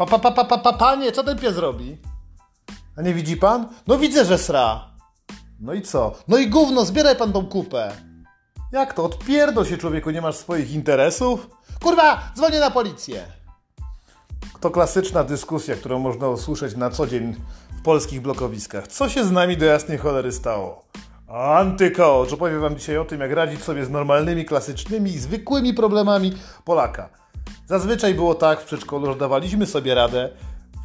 [0.00, 1.96] Pa, pa, pa, pa, pa, pa, panie, co ten pies robi?
[2.96, 3.68] A nie widzi pan?
[3.86, 4.90] No widzę, że sra.
[5.60, 6.12] No i co?
[6.28, 7.92] No i gówno, zbieraj pan tą kupę.
[8.72, 9.04] Jak to?
[9.04, 11.50] Odpierdol się człowieku, nie masz swoich interesów?
[11.82, 13.26] Kurwa, dzwonię na policję.
[14.60, 17.36] To klasyczna dyskusja, którą można usłyszeć na co dzień
[17.78, 18.88] w polskich blokowiskach.
[18.88, 20.84] Co się z nami do jasnej cholery stało?
[21.28, 22.32] Antycoach.
[22.32, 26.32] Opowiem wam dzisiaj o tym, jak radzić sobie z normalnymi, klasycznymi i zwykłymi problemami
[26.64, 27.19] Polaka.
[27.70, 30.30] Zazwyczaj było tak w przedszkolu, że dawaliśmy sobie radę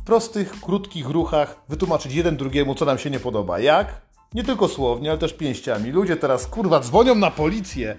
[0.01, 3.59] w prostych, krótkich ruchach wytłumaczyć jeden drugiemu, co nam się nie podoba.
[3.59, 4.01] Jak?
[4.33, 5.91] Nie tylko słownie, ale też pięściami.
[5.91, 7.97] Ludzie teraz, kurwa, dzwonią na policję.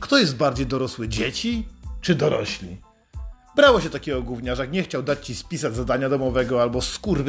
[0.00, 1.68] Kto jest bardziej dorosły, dzieci
[2.00, 2.76] czy dorośli?
[3.56, 6.80] Brało się takiego gówniarza, nie chciał dać ci spisać zadania domowego, albo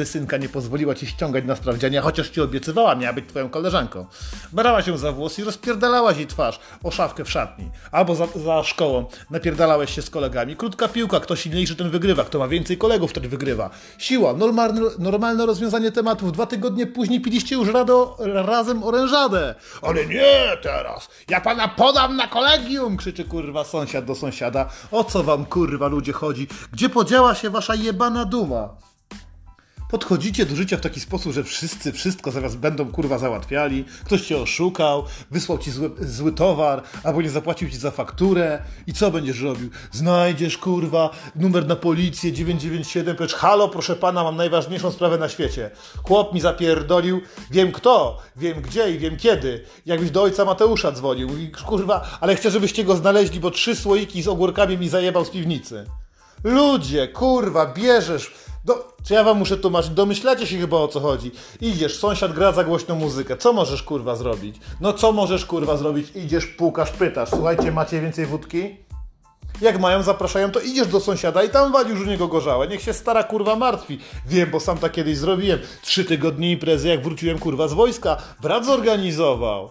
[0.04, 4.06] synka nie pozwoliła ci ściągać na sprawdziania, chociaż ci obiecywała, miała być twoją koleżanką.
[4.52, 7.70] Brała się za włos i rozpierdalałaś jej twarz o szafkę w szatni.
[7.92, 10.56] Albo za, za szkołą napierdalałeś się z kolegami.
[10.56, 12.24] Krótka piłka, kto silniejszy, ten wygrywa.
[12.24, 13.70] Kto ma więcej kolegów, ten wygrywa.
[13.98, 16.32] Siła, normalne, normalne rozwiązanie tematów.
[16.32, 19.54] Dwa tygodnie później piliście już rado, razem orężadę.
[19.82, 21.08] Ale nie teraz!
[21.28, 22.96] Ja pana podam na kolegium!
[22.96, 24.68] Krzyczy kurwa sąsiad do sąsiada.
[24.90, 26.46] O co wam kurwa ludzie chodzi?
[26.72, 28.88] Gdzie podziała się wasza jebana duma?
[29.90, 34.38] Podchodzicie do życia w taki sposób, że wszyscy wszystko zaraz będą kurwa załatwiali, ktoś cię
[34.38, 39.40] oszukał, wysłał ci zły, zły, towar, albo nie zapłacił ci za fakturę i co będziesz
[39.40, 39.70] robił?
[39.92, 45.70] Znajdziesz kurwa numer na policję 997, powiesz halo proszę pana, mam najważniejszą sprawę na świecie.
[46.04, 49.64] Chłop mi zapierdolił, wiem kto, wiem gdzie i wiem kiedy.
[49.86, 54.22] Jakbyś do ojca Mateusza dzwonił i kurwa, ale chcę żebyście go znaleźli, bo trzy słoiki
[54.22, 55.86] z ogórkami mi zajebał z piwnicy.
[56.44, 58.34] Ludzie, kurwa, bierzesz.
[58.64, 58.88] Do...
[59.04, 59.90] Czy ja wam muszę tłumaczyć?
[59.90, 61.32] Domyślacie się chyba o co chodzi.
[61.60, 63.36] Idziesz, sąsiad gra za głośną muzykę.
[63.36, 64.56] Co możesz kurwa zrobić?
[64.80, 66.16] No co możesz kurwa zrobić?
[66.16, 67.28] Idziesz, pukasz, pytasz.
[67.28, 68.76] Słuchajcie, macie więcej wódki?
[69.60, 72.68] Jak mają, zapraszają, to idziesz do sąsiada i tam walisz u niego gorzałe.
[72.68, 73.98] Niech się stara kurwa martwi.
[74.26, 75.58] Wiem, bo sam tak kiedyś zrobiłem.
[75.82, 78.16] Trzy tygodnie imprezy, jak wróciłem kurwa z wojska.
[78.42, 79.70] Brat zorganizował.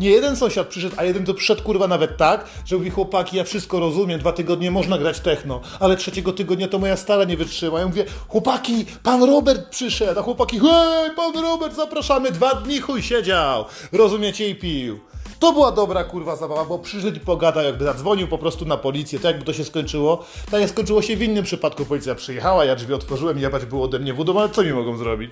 [0.00, 3.44] Nie jeden sąsiad przyszedł, a jeden to przyszedł kurwa nawet tak, że mówi chłopaki, ja
[3.44, 7.80] wszystko rozumiem, dwa tygodnie można grać techno, ale trzeciego tygodnia to moja stara nie wytrzyma.
[7.80, 13.02] Ja mówię, chłopaki, pan Robert przyszedł, a chłopaki, hej, pan Robert, zapraszamy, dwa dni chuj
[13.02, 15.00] siedział, rozumiecie i pił.
[15.38, 19.18] To była dobra kurwa zabawa, bo przyszedł i pogadał, jakby zadzwonił po prostu na policję,
[19.18, 20.24] to jakby to się skończyło.
[20.50, 23.98] Tak jak skończyło się w innym przypadku, policja przyjechała, ja drzwi otworzyłem, jebać było ode
[23.98, 25.30] mnie wódą, ale co mi mogą zrobić?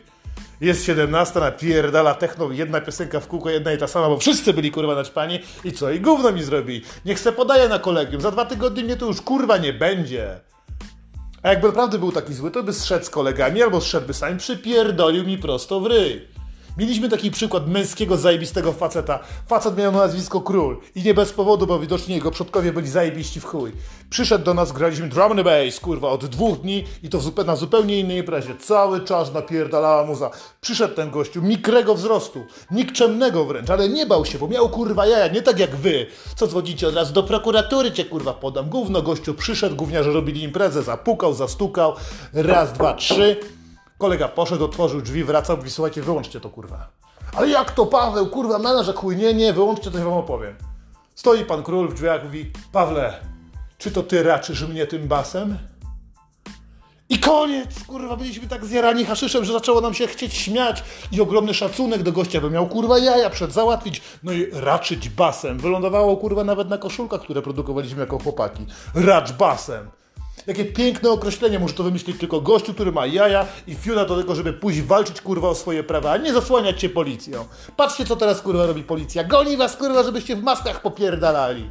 [0.61, 4.71] Jest 17, napierdala techno, jedna piosenka w kółko, jedna i ta sama, bo wszyscy byli
[4.71, 5.91] kurwa naćpani i co?
[5.91, 6.83] I gówno mi zrobi.
[7.05, 10.41] Niech se podaje na kolegium, za dwa tygodnie mnie to już kurwa nie będzie.
[11.43, 15.25] A jakby naprawdę był taki zły, to by zszedł z kolegami albo zszedłby sam, przypierdolił
[15.25, 16.38] mi prosto w ryj.
[16.79, 19.19] Mieliśmy taki przykład męskiego, zajebistego faceta.
[19.47, 23.45] Facet miał nazwisko Król i nie bez powodu, bo widocznie jego przodkowie byli zajebiści w
[23.45, 23.73] chuj.
[24.11, 27.99] Przyszedł do nas, graliśmy drum and bass, kurwa, od dwóch dni i to na zupełnie
[27.99, 28.55] innej imprezie.
[28.57, 30.31] Cały czas napierdalała muza.
[30.61, 35.33] Przyszedł ten gościu, mikrego wzrostu, nikczemnego wręcz, ale nie bał się, bo miał kurwa jaja,
[35.33, 36.07] nie tak jak wy.
[36.37, 38.69] Co dzwonicie od razu do prokuratury, cię kurwa podam.
[38.69, 41.95] Gówno gościu przyszedł, gówniarze robili imprezę, zapukał, zastukał,
[42.33, 43.58] raz, dwa, trzy.
[43.99, 46.89] Kolega poszedł, otworzył drzwi, wracał, mówi, słuchajcie, wyłączcie to, kurwa.
[47.37, 50.55] Ale jak to, Paweł, kurwa, menaż, chuj, nie, nie, wyłączcie to, ja wam opowiem.
[51.15, 53.21] Stoi pan król w drzwiach, mówi, Pawle,
[53.79, 55.59] czy to ty raczysz mnie tym basem?
[57.09, 61.55] I koniec, kurwa, byliśmy tak zjarani haszyszem, że zaczęło nam się chcieć śmiać i ogromny
[61.55, 65.59] szacunek do gościa, by miał, kurwa, jaja przed załatwić, no i raczyć basem.
[65.59, 68.67] Wylądowało, kurwa, nawet na koszulkach, które produkowaliśmy jako chłopaki.
[68.95, 69.91] Racz basem.
[70.49, 74.35] Jakie piękne określenie, może to wymyślić tylko gościu, który ma jaja i fiuna do tego,
[74.35, 77.45] żeby pójść walczyć kurwa o swoje prawa, a nie zasłaniać się policją.
[77.77, 79.25] Patrzcie, co teraz kurwa robi policja.
[79.25, 81.69] Goni was kurwa, żebyście w maskach popierdalali.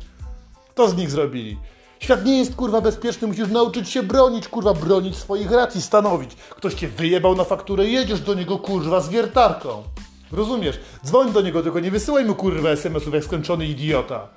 [0.75, 1.57] To z nich zrobili.
[1.99, 6.35] Świat nie jest kurwa bezpieczny, musisz nauczyć się bronić, kurwa, bronić swoich racji, stanowić.
[6.35, 9.83] Ktoś cię wyjebał na fakturę, jedziesz do niego kurwa z wiertarką.
[10.31, 10.79] Rozumiesz?
[11.05, 14.27] Dzwoń do niego, tylko nie wysyłaj mu kurwa SMS-ów jak skończony idiota.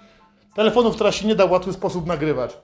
[0.55, 2.56] Telefonów teraz się nie da w łatwy sposób nagrywać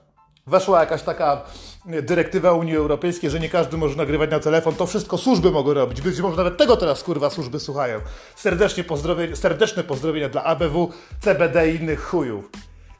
[0.47, 1.41] weszła jakaś taka
[1.85, 6.01] dyrektywa Unii Europejskiej, że nie każdy może nagrywać na telefon, to wszystko służby mogą robić.
[6.01, 7.99] Być może nawet tego teraz kurwa służby słuchają.
[8.35, 10.91] Serdecznie pozdrowienia, serdeczne pozdrowienia dla ABW,
[11.21, 12.49] CBD i innych chujów.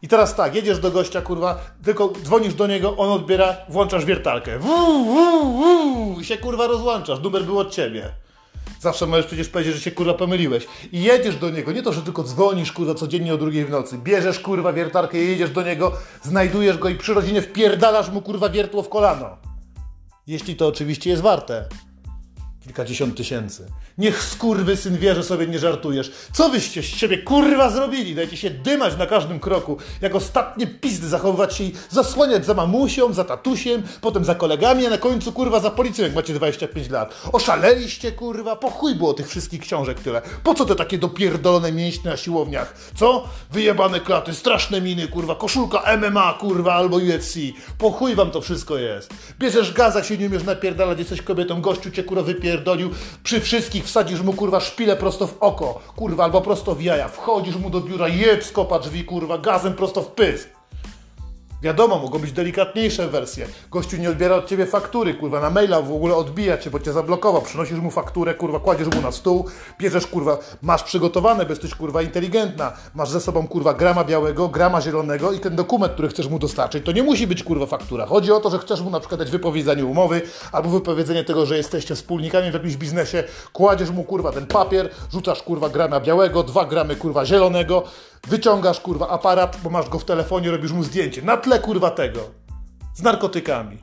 [0.02, 4.60] I teraz tak, jedziesz do gościa, kurwa, tylko dzwonisz do niego, on odbiera, włączasz wiertarkę.
[4.60, 8.10] Wuu, wuu, wuu, się kurwa rozłączasz, numer był od ciebie.
[8.80, 10.68] Zawsze możesz przecież powiedzieć, że się kurwa pomyliłeś.
[10.92, 13.98] I jedziesz do niego, nie to, że tylko dzwonisz kurwa codziennie o drugiej w nocy.
[13.98, 15.92] Bierzesz kurwa wiertarkę i jedziesz do niego,
[16.24, 19.38] znajdujesz go i przy rodzinie wpierdalasz mu kurwa wiertło w kolano.
[20.28, 21.66] Jeśli to oczywiście jest warte.
[22.68, 23.66] Kilkadziesiąt tysięcy.
[23.98, 26.12] Niech skurwy syn wie, że sobie nie żartujesz.
[26.34, 28.16] Co wyście z siebie kurwa zrobili?
[28.16, 29.78] Dajcie się dymać na każdym kroku.
[30.02, 34.90] Jak ostatnie pizdy zachowywać się i zasłaniać za mamusią, za tatusiem, potem za kolegami, a
[34.90, 37.16] na końcu kurwa za policją, jak macie 25 lat.
[37.32, 40.22] Oszaleliście kurwa, po chuj było tych wszystkich książek tyle.
[40.44, 42.74] Po co te takie dopierdolone mięśnie na siłowniach?
[42.96, 43.30] Co?
[43.52, 47.36] Wyjebane klaty, straszne miny kurwa, koszulka MMA kurwa albo UFC.
[47.78, 49.14] Po chuj wam to wszystko jest.
[49.40, 52.90] Bierzesz gaz, jak się nie umiesz napierdalać, jesteś kobietą, gościu cię kurwa wypierdala pierdolił,
[53.24, 57.56] przy wszystkich wsadzisz mu kurwa szpilę prosto w oko, kurwa, albo prosto w jaja, wchodzisz
[57.56, 60.57] mu do biura, jeb skopa drzwi, kurwa, gazem prosto w pysk.
[61.62, 63.48] Wiadomo, mogą być delikatniejsze wersje.
[63.72, 66.94] Gościu nie odbiera od ciebie faktury, kurwa, na maila w ogóle odbija cię, bo cię
[66.94, 67.42] zablokował.
[67.42, 69.46] Przynosisz mu fakturę, kurwa, kładziesz mu na stół,
[69.80, 72.74] bierzesz, kurwa, masz przygotowane, bo jesteś, kurwa, inteligentna.
[72.96, 76.86] Masz ze sobą, kurwa, grama białego, grama zielonego i ten dokument, który chcesz mu dostarczyć,
[76.86, 78.06] to nie musi być, kurwa, faktura.
[78.06, 80.22] Chodzi o to, że chcesz mu na przykład dać wypowiedzenie umowy
[80.52, 83.24] albo wypowiedzenie tego, że jesteście wspólnikami w jakimś biznesie.
[83.54, 87.84] Kładziesz mu, kurwa, ten papier, rzucasz, kurwa, grama białego, dwa gramy, kurwa, zielonego,
[88.28, 91.22] wyciągasz, kurwa, aparat, bo masz go w telefonie, robisz mu zdjęcie.
[91.22, 92.20] Na tle, kurwa, tego.
[92.94, 93.78] Z narkotykami.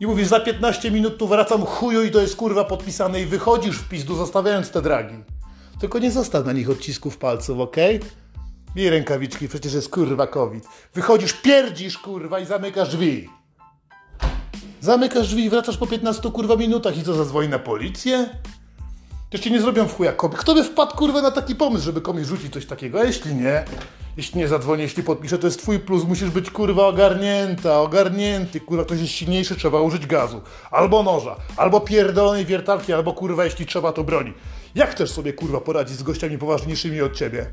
[0.00, 3.76] I mówisz, za 15 minut tu wracam chuju i to jest, kurwa, podpisane i wychodzisz
[3.76, 5.14] w pizdu, zostawiając te dragi.
[5.80, 7.60] Tylko nie zostaw na nich odcisków palców?
[7.60, 8.00] Okay?
[8.76, 10.64] Miej rękawiczki, przecież jest, kurwa, COVID.
[10.94, 13.28] Wychodzisz, pierdzisz, kurwa, i zamykasz drzwi.
[14.80, 18.28] Zamykasz drzwi i wracasz po 15 kurwa minutach i co, zadzwoni na policję?
[19.32, 20.38] Jeszcze nie zrobią w chuja kobiet.
[20.38, 23.00] Kto by wpadł kurwa na taki pomysł, żeby komuś rzucić coś takiego?
[23.00, 23.64] A jeśli nie,
[24.16, 26.04] jeśli nie zadzwonię, jeśli podpiszę, to jest twój plus.
[26.04, 28.60] Musisz być kurwa ogarnięta, ogarnięty.
[28.60, 30.40] Kurwa, ktoś jest silniejszy, trzeba użyć gazu.
[30.70, 34.32] Albo noża, albo pierdolonej wiertarki, albo kurwa, jeśli trzeba, to broni.
[34.74, 37.46] Jak chcesz sobie kurwa poradzić z gościami poważniejszymi od ciebie?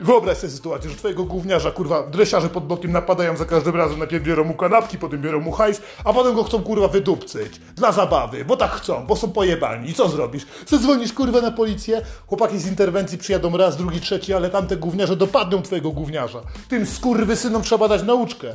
[0.00, 4.24] Wyobraź sobie sytuację, że twojego gówniarza, kurwa, dresiarze pod bokiem napadają za każdym razem, najpierw
[4.24, 7.60] biorą mu kanapki, potem biorą mu hajs, a potem go chcą, kurwa, wydupcyć.
[7.76, 9.90] Dla zabawy, bo tak chcą, bo są pojebani.
[9.90, 10.46] I co zrobisz?
[10.66, 15.62] Zadzwonisz, kurwa, na policję, chłopaki z interwencji przyjadą raz, drugi, trzeci, ale tamte gówniarze dopadną
[15.62, 16.40] twojego gówniarza.
[16.68, 18.54] Tym skurwysynom trzeba dać nauczkę.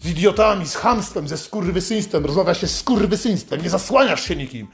[0.00, 4.68] Z idiotami, z hamstwem, ze skurwysyństwem, rozmawia się z skurwysyństwem, nie zasłaniasz się nikim.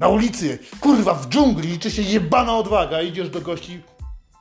[0.00, 3.82] Na ulicy, kurwa, w dżungli liczy się jebana odwaga, idziesz do gości,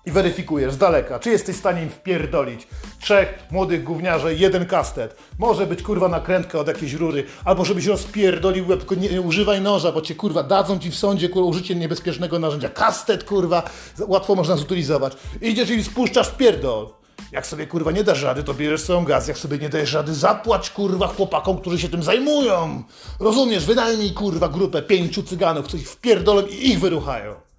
[0.06, 2.68] i weryfikujesz z daleka, czy jesteś w stanie im wpierdolić.
[3.00, 5.15] Trzech młodych gówniarzy, jeden kastet.
[5.39, 9.62] Może być kurwa nakrętka od jakiejś rury, albo żebyś rozpierdolił łeb, tylko nie, nie, używaj
[9.62, 12.69] noża, bo cię kurwa dadzą ci w sądzie kurwa użycie niebezpiecznego narzędzia.
[12.69, 13.63] Kastet kurwa,
[14.07, 15.13] łatwo można zutylizować.
[15.42, 16.89] Idziesz i spuszczasz pierdol.
[17.31, 19.27] Jak sobie kurwa nie dasz rady, to bierzesz swoją gaz.
[19.27, 22.83] Jak sobie nie dajesz rady, zapłać kurwa chłopakom, którzy się tym zajmują.
[23.19, 27.50] Rozumiesz, wynajmij kurwa grupę pięciu cyganów, którzy ich wpierdolą i ich wyruchają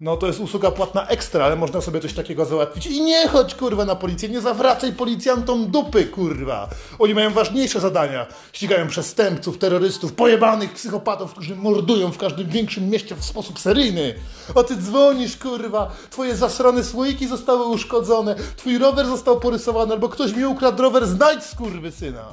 [0.00, 2.86] no to jest usługa płatna ekstra, ale można sobie coś takiego załatwić.
[2.86, 6.68] I nie chodź kurwa na policję, nie zawracaj policjantom dupy kurwa.
[6.98, 8.26] Oni mają ważniejsze zadania.
[8.52, 14.14] Ścigają przestępców, terrorystów, pojebanych psychopatów, którzy mordują w każdym większym mieście w sposób seryjny.
[14.54, 20.32] A ty dzwonisz kurwa, twoje zasrane słoiki zostały uszkodzone, twój rower został porysowany, albo ktoś
[20.32, 21.42] mi ukradł rower, znajdź
[21.90, 22.24] syna.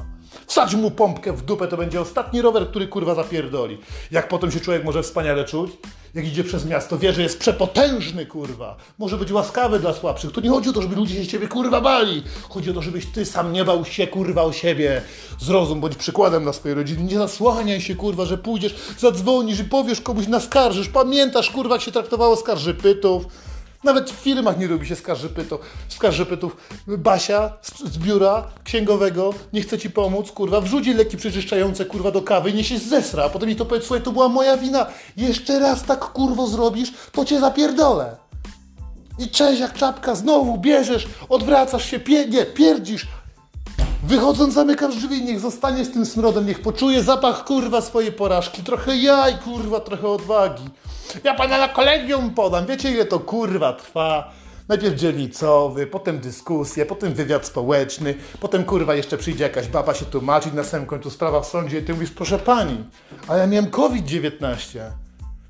[0.47, 3.77] Wsadź mu pompkę w dupę, to będzie ostatni rower, który kurwa zapierdoli.
[4.11, 5.71] Jak potem się człowiek może wspaniale czuć?
[6.13, 8.75] Jak idzie przez miasto, wie, że jest przepotężny, kurwa.
[8.97, 10.31] Może być łaskawy dla słabszych.
[10.31, 12.23] To nie chodzi o to, żeby ludzie się ciebie, kurwa, bali.
[12.49, 15.01] Chodzi o to, żebyś ty sam nie bał się, kurwa, o siebie.
[15.39, 17.03] Zrozum, bądź przykładem dla swojej rodziny.
[17.03, 20.89] Nie zasłaniaj się, kurwa, że pójdziesz, zadzwonisz i powiesz komuś, naskarżysz.
[20.89, 23.25] Pamiętasz, kurwa, jak się traktowało skarżypytów
[23.83, 25.59] nawet w firmach nie robi się skarżypytów.
[25.89, 26.57] Skarżypytów.
[26.87, 32.21] Basia z, z, biura księgowego nie chce ci pomóc, kurwa, wrzuci leki przeczyszczające, kurwa, do
[32.21, 33.23] kawy i nie się zesra.
[33.23, 34.85] A potem mi to powiedz, słuchaj, to była moja wina.
[35.17, 38.15] Jeszcze raz tak, kurwo, zrobisz, to cię zapierdolę.
[39.19, 43.07] I cześć jak czapka, znowu bierzesz, odwracasz się, pie, nie, pierdzisz.
[44.03, 48.63] Wychodząc zamykasz drzwi, niech zostanie z tym smrodem, niech poczuje zapach, kurwa, swojej porażki.
[48.63, 50.63] Trochę jaj, kurwa, trochę odwagi.
[51.23, 52.65] Ja pana na kolegium podam.
[52.65, 54.31] Wiecie, ile to kurwa trwa?
[54.67, 60.53] Najpierw dzielnicowy, potem dyskusje, potem wywiad społeczny, potem kurwa jeszcze przyjdzie jakaś baba się tłumaczyć,
[60.53, 62.83] na samym końcu sprawa w sądzie i ty mówisz, proszę pani,
[63.27, 64.79] a ja miałem COVID-19.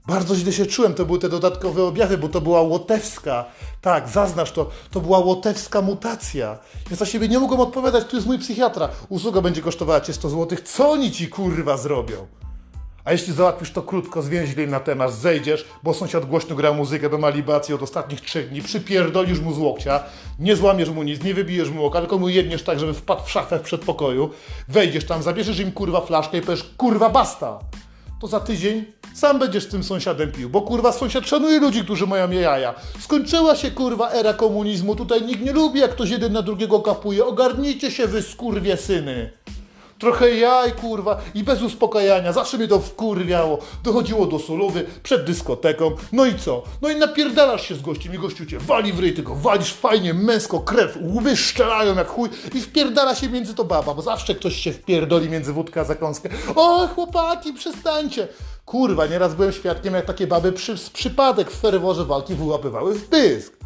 [0.07, 3.45] Bardzo źle się czułem, to były te dodatkowe objawy, bo to była łotewska,
[3.81, 6.57] tak, zaznasz to, to była łotewska mutacja.
[6.89, 10.29] Ja za siebie nie mogłem odpowiadać, tu jest mój psychiatra, usługa będzie kosztowała cię 100
[10.29, 12.27] zł, co oni ci kurwa zrobią?
[13.05, 17.17] A jeśli załatwisz to krótko, zwięźlej na temat, zejdziesz, bo sąsiad głośno gra muzykę do
[17.17, 20.03] malibacji od ostatnich trzech dni, przypierdolisz mu z łokcia,
[20.39, 23.31] nie złamiesz mu nic, nie wybijesz mu oka, tylko mu jedniesz tak, żeby wpadł w
[23.31, 24.29] szafę w przedpokoju,
[24.67, 27.59] wejdziesz tam, zabierzesz im kurwa flaszkę i powiesz, kurwa basta!
[28.23, 32.31] To za tydzień sam będziesz tym sąsiadem pił, bo kurwa sąsiad szanuje ludzi, którzy mają
[32.31, 32.75] jaja.
[32.99, 37.25] Skończyła się kurwa era komunizmu, tutaj nikt nie lubi jak ktoś jeden na drugiego kapuje,
[37.25, 39.29] ogarnijcie się wy skurwie syny.
[40.03, 43.57] Trochę jaj, kurwa, i bez uspokajania, zawsze mnie to wkurwiało.
[43.83, 46.63] Dochodziło do solowy, przed dyskoteką, no i co?
[46.81, 50.13] No i napierdalasz się z gościem i gościu cię wali w ryj, tylko walisz fajnie,
[50.13, 54.55] męsko, krew, łby szczelają jak chuj i wpierdala się między to baba, bo zawsze ktoś
[54.55, 56.29] się wpierdoli między wódkę a zakąskę.
[56.55, 58.27] O, chłopaki, przestańcie!
[58.65, 63.07] Kurwa, nieraz byłem świadkiem, jak takie baby przy, z przypadek w ferworze walki wyłapywały w
[63.07, 63.62] pysk.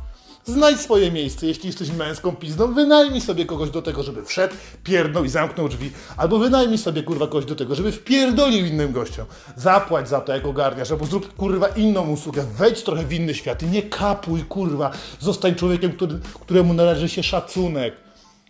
[0.47, 5.23] Znajdź swoje miejsce, jeśli jesteś męską pizdą, wynajmij sobie kogoś do tego, żeby wszedł, pierdnął
[5.25, 9.25] i zamknął drzwi, albo wynajmij sobie kurwa kogoś do tego, żeby wpierdolił innym gościom.
[9.55, 13.63] Zapłać za to, jak ogarniasz, albo zrób kurwa inną usługę, wejdź trochę w inny świat
[13.63, 18.06] i nie kapuj kurwa, zostań człowiekiem, który, któremu należy się szacunek.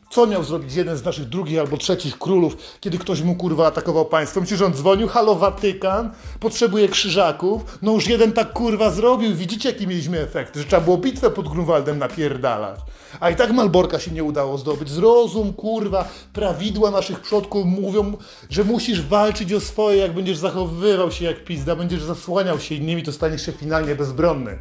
[0.10, 4.06] Co miał zrobić jeden z naszych drugich albo trzecich królów, kiedy ktoś mu kurwa atakował
[4.06, 4.42] państwo?
[4.42, 5.08] Myślisz, że on dzwonił?
[5.08, 6.12] Halo Watykan?
[6.40, 7.78] Potrzebuje krzyżaków?
[7.82, 9.36] No już jeden tak kurwa zrobił.
[9.36, 10.56] Widzicie, jaki mieliśmy efekt?
[10.56, 12.80] Że trzeba było bitwę pod Grunwaldem napierdalać.
[13.20, 14.90] A i tak Malborka się nie udało zdobyć.
[14.90, 18.18] Zrozum, kurwa, prawidła naszych przodków mówią,
[18.50, 23.04] że musisz walczyć o swoje, jak będziesz zachowywał się jak pizda, będziesz zasłaniał się innymi,
[23.04, 24.58] to staniesz się finalnie bezbronny.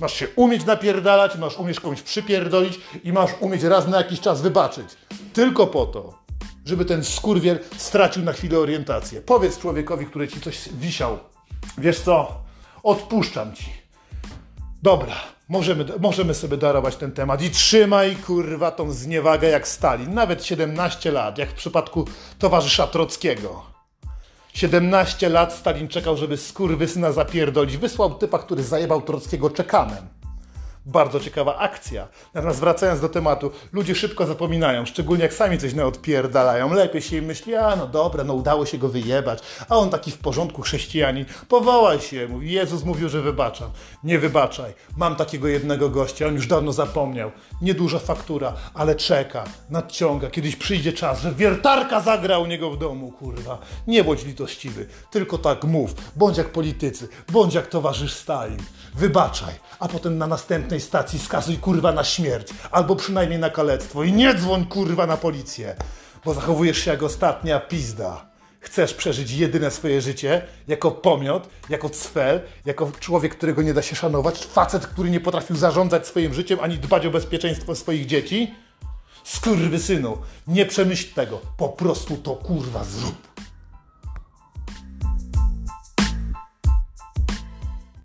[0.00, 4.42] Masz się umieć napierdalać, masz umieć komuś przypierdolić i masz umieć raz na jakiś czas
[4.42, 4.86] wybaczyć.
[5.32, 6.18] Tylko po to,
[6.64, 9.20] żeby ten skurwiel stracił na chwilę orientację.
[9.20, 11.18] Powiedz człowiekowi, który ci coś wisiał.
[11.78, 12.42] Wiesz co?
[12.82, 13.64] Odpuszczam ci.
[14.82, 15.14] Dobra,
[15.48, 20.14] możemy, możemy sobie darować ten temat i trzymaj kurwa tą zniewagę jak Stalin.
[20.14, 22.04] Nawet 17 lat, jak w przypadku
[22.38, 23.71] towarzysza Trockiego.
[24.52, 27.76] 17 lat Stalin czekał, żeby skurwysyna zapierdolić.
[27.76, 30.21] Wysłał typa, który zajebał Trockiego czekanem.
[30.86, 32.08] Bardzo ciekawa akcja.
[32.34, 36.72] Natomiast wracając do tematu, ludzie szybko zapominają, szczególnie jak sami coś naodpierdalają.
[36.72, 40.10] Lepiej się im myśli, a no dobra, no udało się go wyjebać, a on taki
[40.10, 41.24] w porządku chrześcijanin.
[41.48, 43.70] Powołaj się, mówi, Jezus mówił, że wybaczam.
[44.04, 44.74] Nie wybaczaj.
[44.96, 47.30] Mam takiego jednego gościa, on już dawno zapomniał.
[47.60, 50.30] Nieduża faktura, ale czeka, nadciąga.
[50.30, 53.58] Kiedyś przyjdzie czas, że wiertarka zagra u niego w domu, kurwa.
[53.86, 55.94] Nie bądź litościwy, tylko tak mów.
[56.16, 58.58] Bądź jak politycy, bądź jak towarzysz Stalin.
[58.94, 60.26] Wybaczaj, a potem na
[60.80, 65.76] stacji skazuj kurwa na śmierć, albo przynajmniej na kalectwo i nie dzwoń kurwa na policję,
[66.24, 68.32] bo zachowujesz się jak ostatnia pizda.
[68.60, 73.96] Chcesz przeżyć jedyne swoje życie jako pomiot, jako cfel, jako człowiek, którego nie da się
[73.96, 78.54] szanować, facet, który nie potrafił zarządzać swoim życiem ani dbać o bezpieczeństwo swoich dzieci?
[79.24, 83.31] Skurwysynu, nie przemyśl tego, po prostu to kurwa zrób.